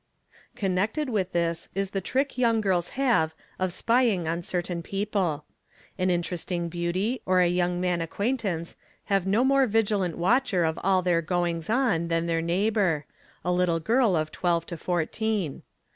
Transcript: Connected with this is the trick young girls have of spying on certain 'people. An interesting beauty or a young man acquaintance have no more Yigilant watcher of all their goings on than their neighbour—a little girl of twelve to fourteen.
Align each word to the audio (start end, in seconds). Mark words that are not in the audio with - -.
Connected 0.55 1.09
with 1.11 1.31
this 1.31 1.69
is 1.75 1.91
the 1.91 2.01
trick 2.01 2.35
young 2.35 2.59
girls 2.59 2.89
have 2.97 3.35
of 3.59 3.71
spying 3.71 4.27
on 4.27 4.41
certain 4.41 4.81
'people. 4.81 5.45
An 5.95 6.09
interesting 6.09 6.69
beauty 6.69 7.21
or 7.23 7.39
a 7.39 7.47
young 7.47 7.79
man 7.79 8.01
acquaintance 8.01 8.75
have 9.13 9.27
no 9.27 9.43
more 9.43 9.67
Yigilant 9.67 10.15
watcher 10.15 10.63
of 10.65 10.79
all 10.81 11.03
their 11.03 11.21
goings 11.21 11.69
on 11.69 12.07
than 12.07 12.25
their 12.25 12.41
neighbour—a 12.41 13.51
little 13.51 13.79
girl 13.79 14.15
of 14.15 14.31
twelve 14.31 14.65
to 14.65 14.75
fourteen. 14.75 15.61